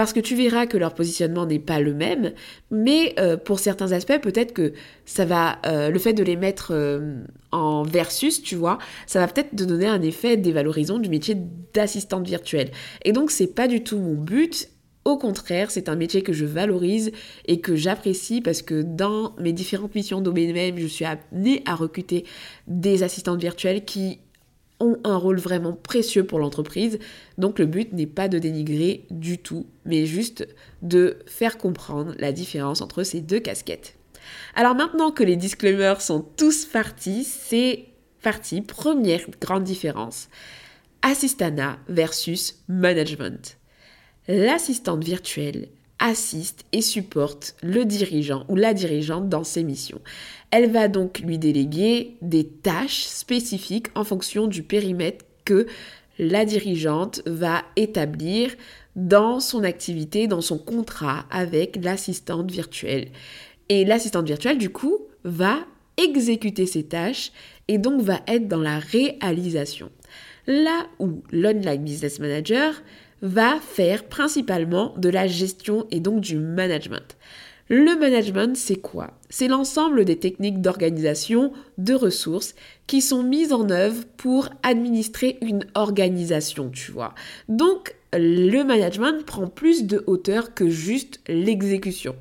parce 0.00 0.14
que 0.14 0.20
tu 0.20 0.34
verras 0.34 0.64
que 0.64 0.78
leur 0.78 0.94
positionnement 0.94 1.44
n'est 1.44 1.58
pas 1.58 1.78
le 1.78 1.92
même, 1.92 2.32
mais 2.70 3.14
euh, 3.20 3.36
pour 3.36 3.58
certains 3.58 3.92
aspects, 3.92 4.18
peut-être 4.22 4.54
que 4.54 4.72
ça 5.04 5.26
va, 5.26 5.58
euh, 5.66 5.90
le 5.90 5.98
fait 5.98 6.14
de 6.14 6.22
les 6.22 6.36
mettre 6.36 6.70
euh, 6.72 7.16
en 7.52 7.82
versus, 7.82 8.42
tu 8.42 8.54
vois, 8.54 8.78
ça 9.06 9.20
va 9.20 9.28
peut-être 9.28 9.54
te 9.54 9.62
donner 9.62 9.84
un 9.86 10.00
effet 10.00 10.38
dévalorisant 10.38 11.00
du 11.00 11.10
métier 11.10 11.36
d'assistante 11.74 12.26
virtuelle. 12.26 12.70
Et 13.04 13.12
donc, 13.12 13.30
c'est 13.30 13.54
pas 13.54 13.68
du 13.68 13.84
tout 13.84 13.98
mon 13.98 14.14
but. 14.14 14.70
Au 15.04 15.18
contraire, 15.18 15.70
c'est 15.70 15.90
un 15.90 15.96
métier 15.96 16.22
que 16.22 16.32
je 16.32 16.46
valorise 16.46 17.12
et 17.44 17.60
que 17.60 17.76
j'apprécie 17.76 18.40
parce 18.40 18.62
que 18.62 18.80
dans 18.80 19.34
mes 19.38 19.52
différentes 19.52 19.94
missions 19.94 20.22
d'OBM, 20.22 20.78
je 20.78 20.86
suis 20.86 21.04
amenée 21.04 21.62
à 21.66 21.74
recruter 21.74 22.24
des 22.68 23.02
assistantes 23.02 23.42
virtuelles 23.42 23.84
qui 23.84 24.20
ont 24.80 24.98
un 25.04 25.16
rôle 25.16 25.38
vraiment 25.38 25.72
précieux 25.72 26.24
pour 26.24 26.38
l'entreprise. 26.38 26.98
Donc 27.38 27.58
le 27.58 27.66
but 27.66 27.92
n'est 27.92 28.06
pas 28.06 28.28
de 28.28 28.38
dénigrer 28.38 29.06
du 29.10 29.38
tout, 29.38 29.66
mais 29.84 30.06
juste 30.06 30.48
de 30.82 31.18
faire 31.26 31.58
comprendre 31.58 32.14
la 32.18 32.32
différence 32.32 32.80
entre 32.80 33.02
ces 33.02 33.20
deux 33.20 33.40
casquettes. 33.40 33.96
Alors 34.54 34.74
maintenant 34.74 35.10
que 35.10 35.22
les 35.22 35.36
disclaimers 35.36 36.00
sont 36.00 36.20
tous 36.36 36.64
partis, 36.64 37.24
c'est 37.24 37.86
parti. 38.22 38.62
Première 38.62 39.26
grande 39.40 39.64
différence. 39.64 40.28
Assistana 41.02 41.78
versus 41.88 42.62
management. 42.68 43.56
L'assistante 44.28 45.02
virtuelle 45.02 45.68
assiste 46.00 46.64
et 46.72 46.82
supporte 46.82 47.54
le 47.62 47.84
dirigeant 47.84 48.44
ou 48.48 48.56
la 48.56 48.74
dirigeante 48.74 49.28
dans 49.28 49.44
ses 49.44 49.62
missions. 49.62 50.00
Elle 50.50 50.70
va 50.70 50.88
donc 50.88 51.20
lui 51.20 51.38
déléguer 51.38 52.16
des 52.22 52.46
tâches 52.46 53.04
spécifiques 53.04 53.88
en 53.94 54.02
fonction 54.02 54.46
du 54.46 54.62
périmètre 54.62 55.24
que 55.44 55.66
la 56.18 56.44
dirigeante 56.44 57.22
va 57.26 57.62
établir 57.76 58.54
dans 58.96 59.40
son 59.40 59.62
activité, 59.62 60.26
dans 60.26 60.40
son 60.40 60.58
contrat 60.58 61.24
avec 61.30 61.78
l'assistante 61.82 62.50
virtuelle. 62.50 63.08
Et 63.68 63.84
l'assistante 63.84 64.26
virtuelle, 64.26 64.58
du 64.58 64.70
coup, 64.70 64.98
va 65.24 65.58
exécuter 65.96 66.66
ses 66.66 66.84
tâches 66.84 67.32
et 67.68 67.78
donc 67.78 68.02
va 68.02 68.20
être 68.26 68.48
dans 68.48 68.60
la 68.60 68.78
réalisation. 68.78 69.90
Là 70.46 70.86
où 70.98 71.22
l'online 71.30 71.84
business 71.84 72.18
manager 72.18 72.82
va 73.22 73.56
faire 73.60 74.04
principalement 74.04 74.94
de 74.96 75.08
la 75.08 75.26
gestion 75.26 75.86
et 75.90 76.00
donc 76.00 76.20
du 76.20 76.36
management. 76.36 77.16
Le 77.72 77.96
management, 77.96 78.56
c'est 78.56 78.80
quoi? 78.80 79.12
C'est 79.28 79.46
l'ensemble 79.46 80.04
des 80.04 80.18
techniques 80.18 80.60
d'organisation 80.60 81.52
de 81.78 81.94
ressources 81.94 82.56
qui 82.88 83.00
sont 83.00 83.22
mises 83.22 83.52
en 83.52 83.70
œuvre 83.70 84.02
pour 84.16 84.48
administrer 84.64 85.38
une 85.40 85.64
organisation, 85.74 86.68
tu 86.70 86.90
vois. 86.90 87.14
Donc, 87.48 87.94
le 88.12 88.64
management 88.64 89.24
prend 89.24 89.46
plus 89.46 89.84
de 89.84 90.02
hauteur 90.08 90.52
que 90.52 90.68
juste 90.68 91.20
l'exécution. 91.28 92.16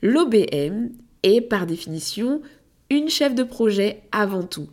L'OBM 0.00 0.90
est 1.24 1.40
par 1.40 1.66
définition 1.66 2.40
une 2.88 3.08
chef 3.08 3.34
de 3.34 3.42
projet 3.42 4.02
avant 4.12 4.44
tout. 4.44 4.68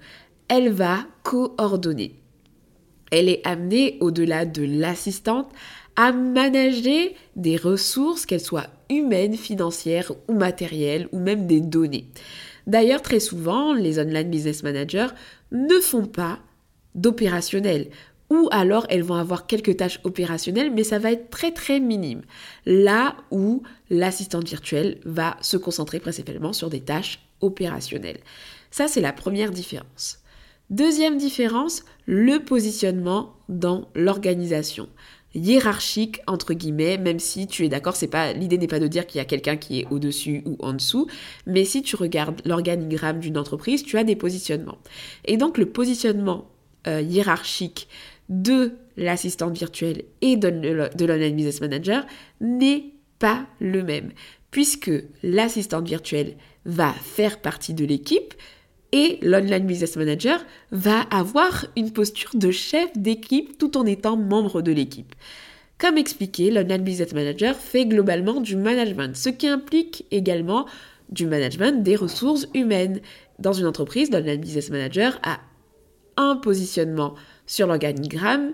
elle 0.50 0.70
va 0.70 1.08
coordonner. 1.24 2.21
Elle 3.12 3.30
est 3.30 3.46
amenée, 3.46 3.98
au-delà 4.00 4.46
de 4.46 4.64
l'assistante, 4.64 5.50
à 5.96 6.12
manager 6.12 7.10
des 7.36 7.58
ressources, 7.58 8.26
qu'elles 8.26 8.40
soient 8.40 8.68
humaines, 8.90 9.36
financières 9.36 10.12
ou 10.28 10.34
matérielles, 10.34 11.08
ou 11.12 11.20
même 11.20 11.48
des 11.48 11.60
données. 11.60 12.08
D'ailleurs, 12.68 13.02
très 13.02 13.20
souvent, 13.20 13.74
les 13.74 14.00
online 14.00 14.30
business 14.30 14.64
managers 14.64 15.08
ne 15.52 15.80
font 15.80 16.06
pas 16.06 16.40
d'opérationnel. 16.96 17.90
Ou 18.30 18.48
alors 18.52 18.86
elles 18.90 19.04
vont 19.04 19.16
avoir 19.16 19.46
quelques 19.46 19.76
tâches 19.76 20.00
opérationnelles, 20.06 20.72
mais 20.74 20.86
ça 20.86 21.00
va 21.00 21.12
être 21.12 21.30
très 21.30 21.52
très 21.52 21.82
minime. 21.82 22.22
Là 22.66 23.18
où 23.30 23.62
l'assistante 23.90 24.48
virtuelle 24.48 25.00
va 25.04 25.36
se 25.42 25.58
concentrer 25.58 26.00
principalement 26.00 26.54
sur 26.54 26.70
des 26.70 26.80
tâches 26.80 27.20
opérationnelles. 27.42 28.20
Ça, 28.70 28.88
c'est 28.88 29.02
la 29.02 29.12
première 29.12 29.52
différence. 29.52 30.21
Deuxième 30.72 31.18
différence, 31.18 31.84
le 32.06 32.40
positionnement 32.40 33.36
dans 33.50 33.90
l'organisation 33.94 34.88
hiérarchique 35.36 36.22
entre 36.28 36.54
guillemets, 36.54 36.98
même 36.98 37.20
si 37.20 37.46
tu 37.46 37.66
es 37.66 37.70
d'accord, 37.70 37.98
c'est 37.98 38.08
pas 38.08 38.32
l'idée 38.32 38.58
n'est 38.58 38.68
pas 38.68 38.80
de 38.80 38.88
dire 38.88 39.06
qu'il 39.06 39.20
y 39.20 39.22
a 39.22 39.26
quelqu'un 39.26 39.58
qui 39.58 39.82
est 39.82 39.88
au-dessus 39.92 40.44
ou 40.46 40.56
en 40.60 40.72
dessous, 40.72 41.08
mais 41.46 41.66
si 41.66 41.82
tu 41.82 41.98
regardes 41.98 42.42
l'organigramme 42.46 43.20
d'une 43.20 43.38
entreprise, 43.38 43.84
tu 43.84 43.98
as 43.98 44.06
des 44.06 44.16
positionnements. 44.16 44.78
Et 45.26 45.36
donc 45.36 45.58
le 45.58 45.66
positionnement 45.66 46.50
euh, 46.88 47.02
hiérarchique 47.02 47.90
de 48.30 48.72
l'assistante 48.96 49.58
virtuelle 49.58 50.04
et 50.22 50.38
de, 50.38 50.50
de 50.50 51.06
l'online 51.06 51.36
business 51.36 51.60
manager 51.60 52.06
n'est 52.40 52.94
pas 53.20 53.46
le 53.60 53.84
même, 53.84 54.12
puisque 54.52 54.92
l'assistante 55.22 55.88
virtuelle 55.88 56.38
va 56.66 56.94
faire 56.94 57.42
partie 57.42 57.74
de 57.74 57.84
l'équipe, 57.84 58.34
et 58.92 59.20
l'online 59.22 59.66
business 59.66 59.96
manager 59.96 60.44
va 60.72 61.02
avoir 61.12 61.66
une 61.76 61.92
posture 61.92 62.32
de 62.34 62.52
chef 62.52 62.90
d'équipe 62.96 63.58
tout 63.58 63.78
en 63.78 63.86
étant 63.86 64.18
membre 64.18 64.62
de 64.62 64.72
l'équipe. 64.72 65.16
Comme 65.78 65.98
expliqué, 65.98 66.52
l'online 66.52 66.84
business 66.84 67.14
manager 67.14 67.56
fait 67.56 67.86
globalement 67.86 68.42
du 68.42 68.56
management, 68.56 69.16
ce 69.16 69.30
qui 69.30 69.48
implique 69.48 70.06
également 70.12 70.68
du 71.10 71.26
management 71.26 71.84
des 71.84 71.96
ressources 71.96 72.48
humaines. 72.54 73.02
Dans 73.40 73.54
une 73.54 73.66
entreprise, 73.66 74.12
l'online 74.12 74.40
business 74.40 74.70
manager 74.70 75.20
a 75.24 75.40
un 76.18 76.36
positionnement 76.36 77.16
sur 77.48 77.68
l'organigramme 77.68 78.54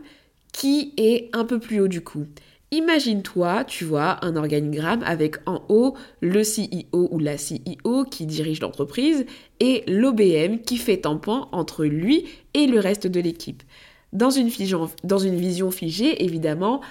qui 0.53 0.93
est 0.97 1.29
un 1.33 1.45
peu 1.45 1.59
plus 1.59 1.81
haut 1.81 1.87
du 1.87 2.01
coup. 2.01 2.25
Imagine-toi, 2.71 3.63
tu 3.63 3.85
vois, 3.85 4.23
un 4.25 4.35
organigramme 4.35 5.01
avec 5.03 5.37
en 5.45 5.63
haut 5.69 5.95
le 6.19 6.41
CEO 6.41 7.07
ou 7.11 7.17
la 7.17 7.35
CEO 7.37 8.03
qui 8.03 8.25
dirige 8.25 8.59
l'entreprise 8.59 9.25
et 9.61 9.85
l'OBM 9.87 10.59
qui 10.65 10.75
fait 10.75 10.97
tampon 10.97 11.45
entre 11.53 11.85
lui 11.85 12.25
et 12.53 12.67
le 12.67 12.79
reste 12.79 13.07
de 13.07 13.21
l'équipe. 13.21 13.63
Dans 14.11 14.29
une, 14.29 14.49
vision 14.49 15.71
figée, 15.71 16.25
évidemment, 16.25 16.81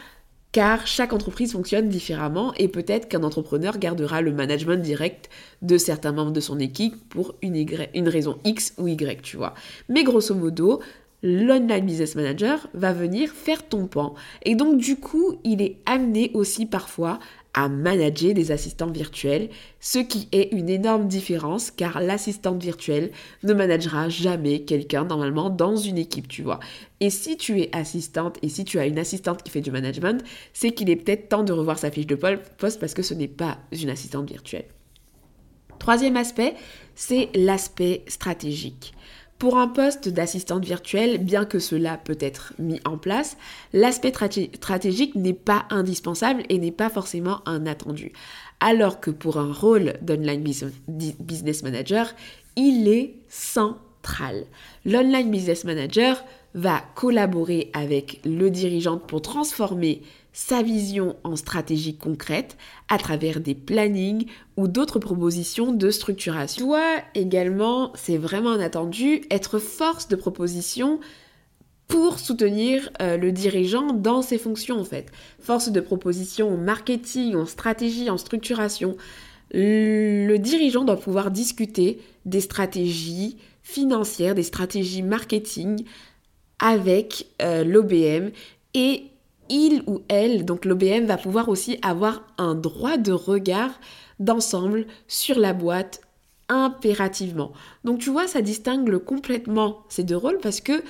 car 0.52 0.87
chaque 0.87 1.12
entreprise 1.12 1.52
fonctionne 1.52 1.90
différemment 1.90 2.54
et 2.54 2.68
peut-être 2.68 3.06
qu'un 3.06 3.23
entrepreneur 3.23 3.76
gardera 3.76 4.23
le 4.23 4.33
management 4.33 4.83
direct 4.83 5.28
de 5.61 5.76
certains 5.76 6.12
membres 6.12 6.33
de 6.33 6.40
son 6.40 6.59
équipe 6.59 6.97
pour 7.11 7.35
une 7.42 8.09
raison 8.09 8.38
X 8.45 8.73
ou 8.78 8.88
Y, 8.88 9.21
tu 9.21 9.37
vois. 9.37 9.52
Mais 9.90 10.04
grosso 10.04 10.35
modo, 10.35 10.80
l'online 11.23 11.85
business 11.85 12.14
manager 12.14 12.68
va 12.75 12.92
venir 12.92 13.30
faire 13.30 13.66
ton 13.68 13.87
pan. 13.87 14.14
Et 14.44 14.54
donc 14.54 14.78
du 14.78 14.96
coup, 14.96 15.38
il 15.44 15.62
est 15.62 15.78
amené 15.87 16.30
aussi 16.35 16.66
parfois 16.66 17.18
à 17.56 17.70
manager 17.70 18.35
des 18.35 18.52
assistants 18.52 18.90
virtuels, 18.90 19.49
ce 19.80 19.99
qui 19.99 20.28
est 20.30 20.52
une 20.52 20.68
énorme 20.68 21.08
différence 21.08 21.70
car 21.70 22.00
l'assistante 22.00 22.62
virtuelle 22.62 23.11
ne 23.44 23.54
managera 23.54 24.11
jamais 24.11 24.61
quelqu'un 24.61 25.04
normalement 25.04 25.49
dans 25.49 25.75
une 25.75 25.96
équipe, 25.96 26.28
tu 26.28 26.42
vois. 26.42 26.61
Et 27.00 27.08
si 27.08 27.38
tu 27.38 27.61
es 27.62 27.75
assistante 27.75 28.38
et 28.42 28.50
si 28.50 28.66
tu 28.66 28.78
as 28.78 28.87
une 28.87 28.99
assistante 28.99 29.42
qui 29.42 29.50
fait 29.50 29.62
du 29.62 29.70
management, 29.70 30.23
c'est 30.52 30.73
qu'il 30.73 30.90
est 30.90 30.96
peut-être 30.96 31.30
temps 31.30 31.44
de 31.44 31.52
revoir 31.52 31.78
sa 31.78 31.90
fiche 31.90 32.06
de 32.06 32.14
poste 32.14 32.78
parce 32.78 32.92
que 32.92 33.02
ce 33.02 33.14
n'est 33.14 33.26
pas 33.26 33.56
une 33.73 33.88
assistante 33.88 34.28
virtuelle. 34.28 34.66
Troisième 35.78 36.16
aspect, 36.16 36.54
c'est 36.94 37.30
l'aspect 37.35 38.04
stratégique. 38.06 38.92
Pour 39.38 39.58
un 39.58 39.68
poste 39.68 40.08
d'assistante 40.08 40.64
virtuelle, 40.64 41.18
bien 41.18 41.44
que 41.44 41.58
cela 41.58 41.98
peut 41.98 42.16
être 42.20 42.54
mis 42.58 42.80
en 42.86 42.96
place, 42.96 43.36
l'aspect 43.74 44.12
stratégique 44.54 45.14
n'est 45.14 45.34
pas 45.34 45.66
indispensable 45.68 46.44
et 46.48 46.58
n'est 46.58 46.72
pas 46.72 46.88
forcément 46.88 47.46
un 47.46 47.66
attendu. 47.66 48.12
Alors 48.60 48.98
que 48.98 49.10
pour 49.10 49.36
un 49.36 49.52
rôle 49.52 49.94
d'online 50.00 50.42
business 50.88 51.62
manager, 51.62 52.14
il 52.56 52.88
est 52.88 53.14
central. 53.28 54.46
L'online 54.86 55.30
business 55.30 55.64
manager 55.64 56.24
va 56.54 56.82
collaborer 56.94 57.70
avec 57.74 58.20
le 58.24 58.48
dirigeant 58.48 58.96
pour 58.96 59.20
transformer 59.20 60.00
sa 60.36 60.62
vision 60.62 61.16
en 61.24 61.34
stratégie 61.34 61.96
concrète 61.96 62.58
à 62.90 62.98
travers 62.98 63.40
des 63.40 63.54
plannings 63.54 64.26
ou 64.58 64.68
d'autres 64.68 64.98
propositions 64.98 65.72
de 65.72 65.90
structuration. 65.90 66.66
Toi 66.66 66.82
également, 67.14 67.90
c'est 67.94 68.18
vraiment 68.18 68.50
un 68.50 68.60
attendu, 68.60 69.22
être 69.30 69.58
force 69.58 70.08
de 70.08 70.14
proposition 70.14 71.00
pour 71.88 72.18
soutenir 72.18 72.90
euh, 73.00 73.16
le 73.16 73.32
dirigeant 73.32 73.94
dans 73.94 74.20
ses 74.20 74.36
fonctions 74.36 74.78
en 74.78 74.84
fait. 74.84 75.10
Force 75.40 75.70
de 75.70 75.80
proposition 75.80 76.52
en 76.52 76.58
marketing, 76.58 77.34
en 77.34 77.46
stratégie, 77.46 78.10
en 78.10 78.18
structuration. 78.18 78.98
Le 79.54 80.36
dirigeant 80.36 80.84
doit 80.84 81.00
pouvoir 81.00 81.30
discuter 81.30 81.98
des 82.26 82.42
stratégies 82.42 83.38
financières, 83.62 84.34
des 84.34 84.42
stratégies 84.42 85.02
marketing 85.02 85.86
avec 86.58 87.26
euh, 87.40 87.64
l'OBM 87.64 88.32
et 88.74 89.04
il 89.48 89.82
ou 89.86 90.02
elle, 90.08 90.44
donc 90.44 90.64
l'OBM, 90.64 91.04
va 91.06 91.16
pouvoir 91.16 91.48
aussi 91.48 91.78
avoir 91.82 92.22
un 92.38 92.54
droit 92.54 92.96
de 92.96 93.12
regard 93.12 93.70
d'ensemble 94.18 94.86
sur 95.08 95.38
la 95.38 95.52
boîte 95.52 96.00
impérativement. 96.48 97.52
Donc 97.84 97.98
tu 97.98 98.10
vois, 98.10 98.26
ça 98.26 98.40
distingue 98.40 98.98
complètement 98.98 99.78
ces 99.88 100.04
deux 100.04 100.16
rôles 100.16 100.38
parce 100.38 100.60
que 100.60 100.82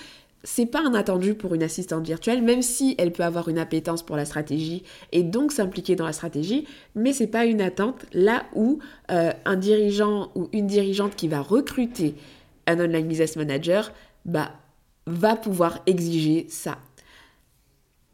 c'est 0.47 0.67
pas 0.67 0.81
un 0.81 0.95
attendu 0.95 1.35
pour 1.35 1.55
une 1.55 1.63
assistante 1.65 2.07
virtuelle, 2.07 2.41
même 2.41 2.63
si 2.63 2.95
elle 2.99 3.13
peut 3.13 3.25
avoir 3.25 3.49
une 3.49 3.59
appétence 3.59 4.05
pour 4.05 4.17
la 4.17 4.25
stratégie 4.25 4.85
et 5.11 5.25
donc 5.25 5.51
s'impliquer 5.51 5.97
dans 5.97 6.07
la 6.07 6.13
stratégie, 6.13 6.67
mais 6.95 7.13
c'est 7.13 7.27
pas 7.27 7.47
une 7.47 7.61
attente 7.61 8.07
là 8.13 8.45
où 8.55 8.79
euh, 9.11 9.33
un 9.45 9.57
dirigeant 9.57 10.31
ou 10.37 10.49
une 10.53 10.69
dirigeante 10.69 11.17
qui 11.17 11.27
va 11.27 11.41
recruter 11.41 12.15
un 12.69 12.79
online 12.79 13.09
business 13.09 13.37
manager, 13.37 13.93
bah, 14.25 14.53
va 15.07 15.35
pouvoir 15.35 15.81
exiger 15.87 16.47
ça. 16.49 16.79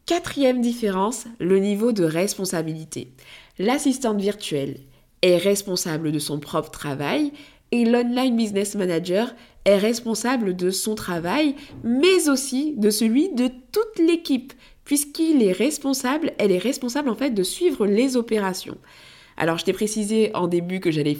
Quatrième 0.05 0.61
différence, 0.61 1.27
le 1.39 1.61
niveau 1.61 1.93
de 1.93 2.03
responsabilité. 2.03 3.13
L'assistante 3.61 4.21
virtuelle 4.21 4.79
est 5.23 5.37
responsable 5.37 6.11
de 6.11 6.19
son 6.19 6.41
propre 6.41 6.73
travail 6.73 7.33
et 7.71 7.85
l'online 7.85 8.37
business 8.37 8.75
manager 8.75 9.33
est 9.65 9.79
responsable 9.79 10.57
de 10.57 10.71
son 10.71 10.97
travail, 10.97 11.55
mais 11.85 12.29
aussi 12.29 12.75
de 12.77 12.91
celui 12.91 13.33
de 13.33 13.47
toute 13.47 14.05
l'équipe, 14.05 14.53
puisqu'il 14.85 15.41
est 15.41 15.53
responsable, 15.53 16.33
elle 16.39 16.51
est 16.51 16.59
responsable 16.59 17.09
en 17.09 17.15
fait 17.15 17.31
de 17.31 17.45
suivre 17.45 17.87
les 17.87 18.17
opérations. 18.17 18.79
Alors 19.37 19.59
je 19.59 19.65
t'ai 19.65 19.73
précisé 19.73 20.35
en 20.35 20.49
début 20.49 20.81
que 20.81 20.91
j'allais 20.91 21.17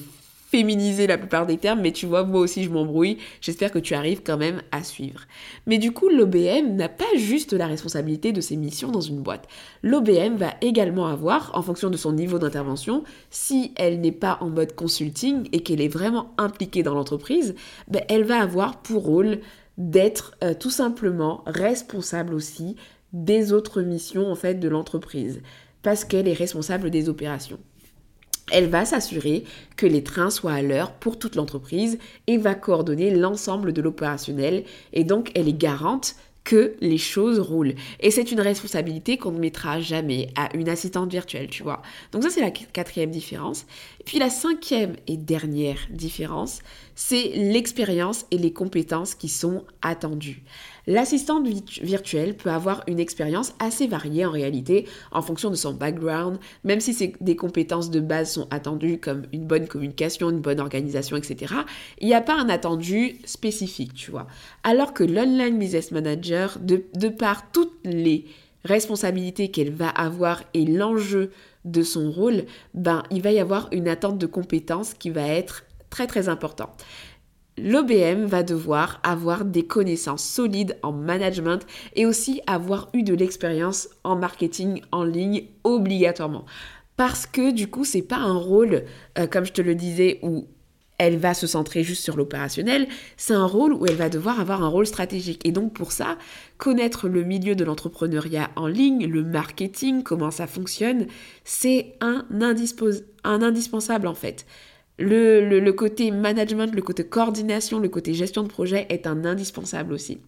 féminiser 0.53 1.07
la 1.07 1.17
plupart 1.17 1.47
des 1.47 1.57
termes, 1.57 1.81
mais 1.81 1.93
tu 1.93 2.05
vois, 2.05 2.25
moi 2.25 2.41
aussi 2.41 2.63
je 2.63 2.69
m'embrouille. 2.69 3.17
J'espère 3.41 3.73
que 3.73 3.79
tu 3.79 3.95
arrives 3.95 4.23
quand 4.23 4.37
même 4.37 4.61
à 4.71 4.85
suivre. 4.85 5.23
Mais 5.67 5.79
du 5.79 5.93
coup, 5.93 6.11
l'OBM 6.11 6.77
n'a 6.77 6.91
pas 6.91 7.17
juste 7.17 7.55
la 7.55 7.67
responsabilité 7.67 8.33
de 8.33 8.43
ses 8.43 8.59
missions 8.59 8.91
dans 8.91 9.01
une 9.01 9.23
boîte. 9.23 9.49
L'OBM 9.83 10.37
va 10.37 10.53
également 10.61 11.07
avoir, 11.07 11.53
en 11.55 11.63
fonction 11.63 11.89
de 11.89 11.97
son 11.97 12.13
niveau 12.13 12.39
d'intervention, 12.39 13.03
si 13.31 13.73
elle 13.77 14.03
n'est 14.03 14.13
pas 14.13 14.37
en 14.43 14.51
mode 14.51 14.75
consulting 14.75 15.49
et 15.53 15.61
qu'elle 15.61 15.81
est 15.81 15.89
vraiment 15.89 16.35
impliquée 16.37 16.83
dans 16.83 16.95
l'entreprise, 16.95 17.55
ben, 17.89 18.03
elle 18.11 18.25
va 18.25 18.39
avoir 18.39 18.83
pour 18.83 19.05
rôle 19.05 19.41
d'être 19.79 20.37
euh, 20.45 20.53
tout 20.53 20.71
simplement 20.71 21.43
responsable 21.47 22.35
aussi 22.35 22.77
des 23.15 23.55
autres 23.55 23.81
missions 23.81 24.31
en 24.31 24.35
fait 24.35 24.55
de 24.57 24.69
l'entreprise 24.69 25.41
parce 25.83 26.05
qu'elle 26.05 26.29
est 26.29 26.35
responsable 26.35 26.91
des 26.91 27.09
opérations. 27.09 27.59
Elle 28.51 28.69
va 28.69 28.85
s'assurer 28.85 29.45
que 29.77 29.87
les 29.87 30.03
trains 30.03 30.31
soient 30.31 30.53
à 30.53 30.63
l'heure 30.63 30.93
pour 30.93 31.19
toute 31.19 31.37
l'entreprise 31.37 31.99
et 32.27 32.39
va 32.39 32.55
coordonner 32.55 33.11
l'ensemble 33.15 33.73
de 33.73 33.83
l'opérationnel 33.83 34.65
et 34.93 35.05
donc 35.05 35.31
elle 35.35 35.49
est 35.49 35.59
garante 35.59 36.17
que 36.45 36.75
les 36.81 36.99
choses 36.99 37.39
roulent. 37.39 37.75
Et 38.01 38.11
c'est 38.11 38.33
une 38.33 38.41
responsabilité 38.41 39.17
qu'on 39.17 39.31
ne 39.31 39.39
mettra 39.39 39.81
jamais 39.81 40.29
à 40.37 40.55
une 40.57 40.69
assistante 40.69 41.11
virtuelle, 41.11 41.49
tu 41.49 41.63
vois. 41.63 41.83
Donc 42.11 42.25
ça, 42.25 42.31
c'est 42.31 42.41
la 42.41 42.51
quatrième 42.51 43.11
différence. 43.11 43.67
Puis 44.05 44.19
la 44.19 44.31
cinquième 44.31 44.97
et 45.07 45.17
dernière 45.17 45.79
différence, 45.91 46.61
c'est 46.95 47.33
l'expérience 47.35 48.27
et 48.31 48.39
les 48.39 48.53
compétences 48.53 49.15
qui 49.15 49.29
sont 49.29 49.65
attendues. 49.83 50.43
L'assistante 50.87 51.47
virtuelle 51.81 52.37
peut 52.37 52.51
avoir 52.51 52.83
une 52.89 52.99
expérience 52.99 53.55
assez 53.61 53.87
variée 53.87 54.27
en 54.27 54.31
réalité 54.31 54.87
en 55.13 55.23
fonction 55.23 55.51
de 55.51 55.55
son 55.55 55.73
background, 55.73 56.39
même 56.65 56.81
si 56.81 57.15
des 57.21 57.37
compétences 57.37 57.91
de 57.91 58.01
base 58.01 58.33
sont 58.33 58.49
attendues 58.51 58.99
comme 58.99 59.23
une 59.33 59.47
bonne 59.47 59.69
communication, 59.69 60.31
une 60.31 60.41
bonne 60.41 60.61
organisation, 60.61 61.17
etc. 61.17 61.55
Il 62.01 62.09
n'y 62.09 62.15
a 62.15 62.21
pas 62.21 62.35
un 62.35 62.49
attendu 62.49 63.19
spécifique, 63.25 63.95
tu 63.95 64.11
vois. 64.11 64.27
Alors 64.65 64.93
que 64.93 65.05
l'online 65.05 65.59
business 65.59 65.93
manager, 65.93 66.59
de, 66.61 66.85
de 66.95 67.09
par 67.09 67.51
toutes 67.53 67.79
les 67.85 68.27
responsabilités 68.65 69.51
qu'elle 69.51 69.73
va 69.73 69.89
avoir 69.89 70.43
et 70.55 70.65
l'enjeu 70.65 71.31
de 71.65 71.83
son 71.83 72.11
rôle, 72.11 72.45
ben, 72.75 73.03
il 73.11 73.23
va 73.23 73.33
y 73.33 73.39
avoir 73.39 73.69
une 73.73 73.89
attente 73.89 74.19
de 74.19 74.27
compétences 74.27 74.95
qui 74.95 75.11
va 75.11 75.27
être 75.27 75.65
très 75.91 76.07
très 76.07 76.29
important. 76.29 76.71
L'OBM 77.59 78.25
va 78.25 78.43
devoir 78.43 78.99
avoir 79.03 79.45
des 79.45 79.67
connaissances 79.67 80.25
solides 80.25 80.79
en 80.83 80.93
management 80.93 81.67
et 81.95 82.07
aussi 82.07 82.41
avoir 82.47 82.89
eu 82.95 83.03
de 83.03 83.15
l'expérience 83.15 83.89
en 84.05 84.17
marketing 84.17 84.81
en 84.91 85.05
ligne 85.05 85.45
obligatoirement. 85.63 86.47
Parce 86.97 87.27
que 87.27 87.53
du 87.53 87.69
coup, 87.69 87.85
c'est 87.85 88.03
pas 88.03 88.17
un 88.17 88.37
rôle, 88.37 88.85
euh, 89.19 89.27
comme 89.27 89.45
je 89.45 89.53
te 89.53 89.61
le 89.61 89.75
disais, 89.75 90.19
où 90.23 90.47
elle 90.99 91.17
va 91.17 91.35
se 91.35 91.47
centrer 91.47 91.83
juste 91.83 92.05
sur 92.05 92.17
l'opérationnel, 92.17 92.87
c'est 93.17 93.35
un 93.35 93.47
rôle 93.47 93.73
où 93.73 93.87
elle 93.87 93.97
va 93.97 94.09
devoir 94.09 94.41
avoir 94.41 94.63
un 94.63 94.69
rôle 94.69 94.87
stratégique. 94.87 95.41
Et 95.45 95.53
donc 95.53 95.73
pour 95.73 95.93
ça, 95.93 96.17
connaître 96.59 97.09
le 97.09 97.25
milieu 97.25 97.55
de 97.55 97.65
l'entrepreneuriat 97.65 98.51
en 98.57 98.67
ligne, 98.67 99.07
le 99.07 99.25
marketing, 99.25 100.03
comment 100.03 100.31
ça 100.31 100.47
fonctionne, 100.47 101.07
c'est 101.45 101.95
un, 102.01 102.25
indispensable 102.41 104.07
en 104.07 104.15
fait. 104.15 104.47
Le, 104.99 105.71
côté 105.71 106.11
management, 106.13 106.73
le 106.75 106.83
côté 106.83 107.05
coordination, 107.05 107.81
le 107.81 107.89
côté 107.89 108.15
gestion 108.15 108.43
de 108.45 108.49
projet 108.49 108.87
est 108.89 109.07
un 109.07 109.25
indispensable 109.25 109.93
aussi. 109.93 110.19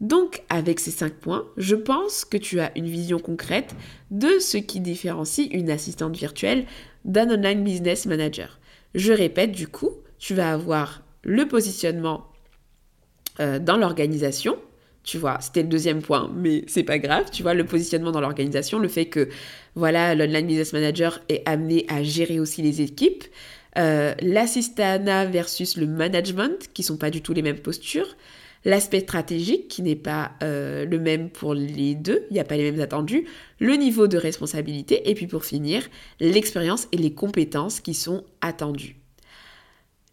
Donc, 0.00 0.42
avec 0.48 0.80
ces 0.80 0.92
cinq 0.92 1.12
points, 1.12 1.44
je 1.58 1.74
pense 1.76 2.24
que 2.24 2.38
tu 2.38 2.60
as 2.60 2.72
une 2.78 2.86
vision 2.86 3.18
concrète 3.18 3.74
de 4.10 4.38
ce 4.38 4.56
qui 4.56 4.80
différencie 4.80 5.48
une 5.52 5.68
assistante 5.68 6.16
virtuelle 6.16 6.64
d'un 7.04 7.30
online 7.30 7.62
business 7.62 8.06
manager. 8.06 8.59
Je 8.94 9.12
répète, 9.12 9.52
du 9.52 9.68
coup, 9.68 9.90
tu 10.18 10.34
vas 10.34 10.52
avoir 10.52 11.02
le 11.22 11.46
positionnement 11.46 12.26
euh, 13.40 13.58
dans 13.58 13.76
l'organisation. 13.76 14.56
Tu 15.02 15.16
vois, 15.16 15.38
c'était 15.40 15.62
le 15.62 15.68
deuxième 15.68 16.02
point, 16.02 16.30
mais 16.34 16.64
c'est 16.66 16.82
pas 16.82 16.98
grave. 16.98 17.30
Tu 17.32 17.42
vois, 17.42 17.54
le 17.54 17.64
positionnement 17.64 18.12
dans 18.12 18.20
l'organisation, 18.20 18.78
le 18.78 18.88
fait 18.88 19.06
que, 19.06 19.28
voilà, 19.74 20.14
l'online 20.14 20.46
business 20.46 20.72
manager 20.72 21.20
est 21.28 21.42
amené 21.46 21.86
à 21.88 22.02
gérer 22.02 22.38
aussi 22.38 22.60
les 22.62 22.82
équipes. 22.82 23.24
Euh, 23.78 24.14
versus 24.20 25.76
le 25.76 25.86
management, 25.86 26.68
qui 26.74 26.82
sont 26.82 26.96
pas 26.96 27.10
du 27.10 27.22
tout 27.22 27.32
les 27.32 27.42
mêmes 27.42 27.60
postures. 27.60 28.16
L'aspect 28.64 29.00
stratégique, 29.00 29.68
qui 29.68 29.82
n'est 29.82 29.96
pas 29.96 30.32
euh, 30.42 30.84
le 30.84 30.98
même 30.98 31.30
pour 31.30 31.54
les 31.54 31.94
deux, 31.94 32.26
il 32.30 32.34
n'y 32.34 32.40
a 32.40 32.44
pas 32.44 32.56
les 32.56 32.70
mêmes 32.70 32.80
attendus. 32.80 33.26
Le 33.58 33.74
niveau 33.74 34.06
de 34.06 34.18
responsabilité. 34.18 35.08
Et 35.10 35.14
puis 35.14 35.26
pour 35.26 35.44
finir, 35.44 35.88
l'expérience 36.20 36.86
et 36.92 36.98
les 36.98 37.14
compétences 37.14 37.80
qui 37.80 37.94
sont 37.94 38.24
attendues. 38.40 38.96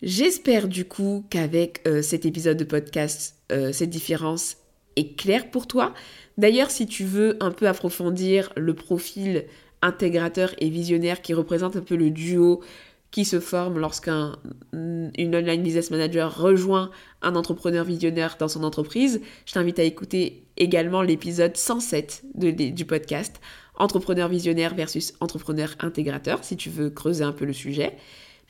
J'espère 0.02 0.68
du 0.68 0.86
coup 0.86 1.26
qu'avec 1.30 1.82
euh, 1.88 2.02
cet 2.02 2.26
épisode 2.26 2.58
de 2.58 2.64
podcast, 2.64 3.36
cette 3.72 3.90
différence 3.90 4.58
est 4.98 5.16
claire 5.16 5.50
pour 5.50 5.68
toi. 5.68 5.94
D'ailleurs, 6.38 6.70
si 6.70 6.86
tu 6.86 7.06
veux 7.06 7.38
un 7.40 7.52
peu 7.52 7.68
approfondir 7.68 8.52
le 8.58 8.74
profil 8.74 9.46
intégrateur 9.82 10.54
et 10.60 10.70
visionnaire 10.70 11.22
qui 11.22 11.34
représente 11.34 11.76
un 11.76 11.82
peu 11.82 11.96
le 11.96 12.10
duo 12.10 12.62
qui 13.12 13.26
se 13.26 13.40
forme 13.40 13.80
lorsqu'un 13.80 14.36
online 14.74 15.64
business 15.64 15.92
manager 15.92 16.38
rejoint 16.38 16.92
un 17.22 17.36
entrepreneur 17.36 17.86
visionnaire 17.86 18.36
dans 18.40 18.48
son 18.48 18.64
entreprise. 18.64 19.22
Je 19.46 19.54
t'invite 19.54 19.80
à 19.80 19.84
écouter 19.84 20.44
également 20.58 21.02
l'épisode 21.02 21.56
107 21.56 22.24
du 22.36 22.86
podcast 22.86 23.40
Entrepreneur 23.80 24.28
visionnaire 24.28 24.74
versus 24.74 25.14
entrepreneur 25.20 25.76
intégrateur 25.80 26.44
si 26.44 26.58
tu 26.58 26.70
veux 26.70 26.90
creuser 26.90 27.24
un 27.24 27.32
peu 27.32 27.46
le 27.46 27.54
sujet. 27.54 27.96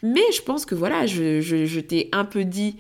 Mais 0.02 0.22
je 0.34 0.42
pense 0.42 0.66
que 0.66 0.74
voilà, 0.76 1.06
je, 1.06 1.80
t'ai 1.80 2.10
un 2.14 2.24
peu 2.24 2.46
dit 2.46 2.78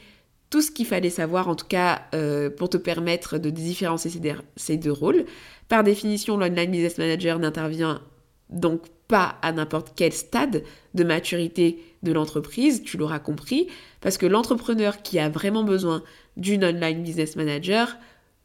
tout 0.49 0.61
ce 0.61 0.71
qu'il 0.71 0.85
fallait 0.85 1.09
savoir, 1.09 1.49
en 1.49 1.55
tout 1.55 1.67
cas 1.67 2.03
euh, 2.15 2.49
pour 2.49 2.69
te 2.69 2.77
permettre 2.77 3.37
de 3.37 3.49
différencier 3.49 4.09
ces, 4.55 4.77
deux 4.77 4.91
rôles. 4.91 5.25
Par 5.67 5.83
définition, 5.83 6.37
l'online 6.37 6.71
business 6.71 6.97
manager 6.97 7.37
n'intervient 7.39 8.01
donc 8.49 8.83
pas 9.07 9.37
à 9.41 9.51
n'importe 9.51 9.93
quel 9.95 10.13
stade 10.13 10.63
de 10.93 11.03
maturité 11.03 11.83
de 12.03 12.11
l'entreprise, 12.11 12.83
tu 12.83 12.97
l'auras 12.97 13.19
compris, 13.19 13.67
parce 14.01 14.17
que 14.17 14.25
l'entrepreneur 14.25 15.01
qui 15.01 15.19
a 15.19 15.29
vraiment 15.29 15.63
besoin 15.63 16.03
d'une 16.35 16.63
online 16.63 17.03
business 17.03 17.35
manager 17.35 17.97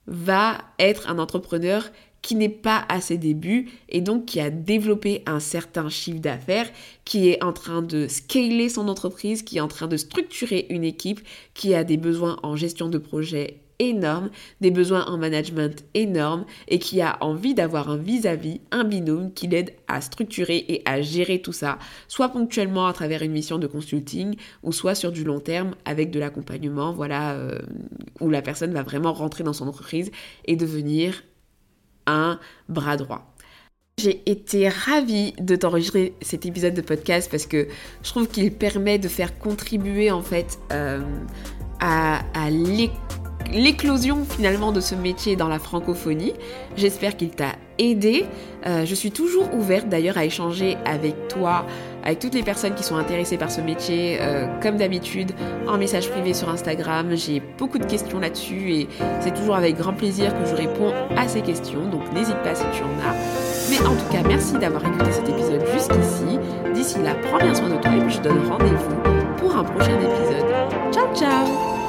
va 0.06 0.58
être 0.78 1.08
un 1.08 1.18
entrepreneur 1.18 1.90
qui 2.22 2.36
n'est 2.36 2.48
pas 2.48 2.84
à 2.88 3.00
ses 3.00 3.18
débuts 3.18 3.70
et 3.88 4.00
donc 4.00 4.26
qui 4.26 4.40
a 4.40 4.48
développé 4.48 5.22
un 5.26 5.40
certain 5.40 5.88
chiffre 5.88 6.20
d'affaires, 6.20 6.70
qui 7.04 7.28
est 7.28 7.42
en 7.42 7.52
train 7.52 7.82
de 7.82 8.06
scaler 8.06 8.68
son 8.68 8.88
entreprise, 8.88 9.42
qui 9.42 9.58
est 9.58 9.60
en 9.60 9.68
train 9.68 9.88
de 9.88 9.96
structurer 9.96 10.66
une 10.70 10.84
équipe, 10.84 11.20
qui 11.52 11.74
a 11.74 11.82
des 11.82 11.96
besoins 11.96 12.38
en 12.44 12.54
gestion 12.54 12.88
de 12.88 12.98
projet 12.98 13.58
énorme, 13.82 14.30
des 14.60 14.70
besoins 14.70 15.04
en 15.06 15.18
management 15.18 15.84
énormes 15.94 16.44
et 16.68 16.78
qui 16.78 17.00
a 17.00 17.18
envie 17.20 17.54
d'avoir 17.54 17.90
un 17.90 17.96
vis-à-vis, 17.96 18.60
un 18.70 18.84
binôme 18.84 19.32
qui 19.32 19.48
l'aide 19.48 19.74
à 19.88 20.00
structurer 20.00 20.64
et 20.68 20.82
à 20.86 21.02
gérer 21.02 21.42
tout 21.42 21.52
ça, 21.52 21.78
soit 22.06 22.28
ponctuellement 22.28 22.86
à 22.86 22.92
travers 22.92 23.22
une 23.22 23.32
mission 23.32 23.58
de 23.58 23.66
consulting 23.66 24.36
ou 24.62 24.72
soit 24.72 24.94
sur 24.94 25.10
du 25.10 25.24
long 25.24 25.40
terme 25.40 25.74
avec 25.84 26.10
de 26.10 26.20
l'accompagnement, 26.20 26.92
voilà, 26.92 27.32
euh, 27.32 27.58
où 28.20 28.30
la 28.30 28.40
personne 28.40 28.72
va 28.72 28.82
vraiment 28.82 29.12
rentrer 29.12 29.42
dans 29.42 29.52
son 29.52 29.66
entreprise 29.66 30.10
et 30.44 30.56
devenir 30.56 31.24
un 32.06 32.38
bras 32.68 32.96
droit. 32.96 33.34
J'ai 33.98 34.22
été 34.26 34.68
ravie 34.68 35.32
de 35.38 35.54
t'enregistrer 35.54 36.14
cet 36.22 36.46
épisode 36.46 36.74
de 36.74 36.80
podcast 36.80 37.30
parce 37.30 37.46
que 37.46 37.68
je 38.02 38.08
trouve 38.08 38.26
qu'il 38.26 38.52
permet 38.52 38.98
de 38.98 39.08
faire 39.08 39.38
contribuer 39.38 40.10
en 40.10 40.22
fait 40.22 40.58
euh, 40.72 41.02
à, 41.78 42.22
à 42.32 42.50
l'éclosion 43.52 44.24
finalement 44.28 44.72
de 44.72 44.80
ce 44.80 44.94
métier 44.94 45.36
dans 45.36 45.48
la 45.48 45.58
francophonie. 45.58 46.32
J'espère 46.76 47.16
qu'il 47.16 47.30
t'a 47.30 47.52
aidé. 47.78 48.24
Euh, 48.66 48.84
je 48.84 48.94
suis 48.94 49.10
toujours 49.10 49.52
ouverte 49.54 49.88
d'ailleurs 49.88 50.18
à 50.18 50.24
échanger 50.24 50.76
avec 50.84 51.28
toi, 51.28 51.66
avec 52.04 52.18
toutes 52.18 52.34
les 52.34 52.42
personnes 52.42 52.74
qui 52.74 52.84
sont 52.84 52.96
intéressées 52.96 53.36
par 53.36 53.50
ce 53.50 53.60
métier, 53.60 54.18
euh, 54.20 54.46
comme 54.60 54.76
d'habitude, 54.76 55.32
en 55.66 55.78
message 55.78 56.08
privé 56.10 56.34
sur 56.34 56.48
Instagram. 56.48 57.14
J'ai 57.14 57.42
beaucoup 57.58 57.78
de 57.78 57.86
questions 57.86 58.20
là-dessus 58.20 58.72
et 58.72 58.88
c'est 59.20 59.34
toujours 59.34 59.56
avec 59.56 59.76
grand 59.76 59.94
plaisir 59.94 60.32
que 60.38 60.48
je 60.48 60.54
réponds 60.54 60.92
à 61.16 61.28
ces 61.28 61.40
questions, 61.40 61.88
donc 61.90 62.12
n'hésite 62.12 62.40
pas 62.42 62.54
si 62.54 62.64
tu 62.72 62.82
en 62.82 63.08
as. 63.08 63.14
Mais 63.70 63.80
en 63.80 63.94
tout 63.94 64.12
cas, 64.12 64.22
merci 64.26 64.54
d'avoir 64.54 64.84
écouté 64.84 65.12
cet 65.12 65.28
épisode 65.28 65.62
jusqu'ici. 65.72 66.38
D'ici 66.74 66.98
là, 67.02 67.14
prends 67.22 67.38
bien 67.38 67.54
soin 67.54 67.68
de 67.68 67.76
toi 67.76 67.92
et 67.92 68.10
je 68.10 68.20
donne 68.20 68.46
rendez-vous 68.48 69.36
pour 69.38 69.56
un 69.56 69.64
prochain 69.64 69.96
épisode. 69.98 70.92
Ciao 70.92 71.14
ciao 71.14 71.81